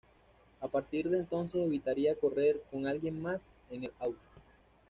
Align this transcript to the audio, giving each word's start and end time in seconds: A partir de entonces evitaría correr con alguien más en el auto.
A 0.61 0.67
partir 0.67 1.07
de 1.11 1.19
entonces 1.19 1.61
evitaría 1.63 2.15
correr 2.17 2.59
con 2.71 2.87
alguien 2.87 3.21
más 3.21 3.43
en 3.69 3.83
el 3.83 3.91
auto. 3.99 4.17